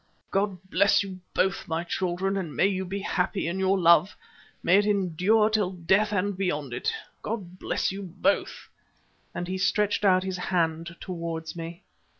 God 0.31 0.57
bless 0.67 1.03
you 1.03 1.19
both, 1.35 1.67
my 1.67 1.83
children; 1.83 2.55
may 2.55 2.65
you 2.65 2.85
be 2.85 3.01
happy 3.01 3.45
in 3.47 3.59
your 3.59 3.77
love; 3.77 4.17
may 4.63 4.79
it 4.79 4.85
endure 4.87 5.47
till 5.47 5.73
death 5.73 6.11
and 6.11 6.35
beyond 6.35 6.73
it. 6.73 6.91
God 7.21 7.59
bless 7.59 7.91
you 7.91 8.01
both!" 8.01 8.67
and 9.35 9.47
he 9.47 9.59
stretched 9.59 10.03
out 10.03 10.23
his 10.23 10.37
hand 10.37 10.95
towards 10.99 11.55
me. 11.55 11.83